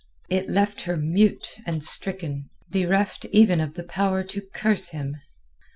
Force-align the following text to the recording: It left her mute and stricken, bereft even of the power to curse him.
It 0.31 0.49
left 0.49 0.81
her 0.85 0.97
mute 0.97 1.57
and 1.63 1.83
stricken, 1.83 2.49
bereft 2.71 3.25
even 3.25 3.61
of 3.61 3.75
the 3.75 3.83
power 3.83 4.23
to 4.23 4.41
curse 4.51 4.89
him. 4.89 5.17